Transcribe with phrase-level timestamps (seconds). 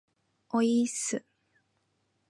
[0.49, 1.23] おいーっす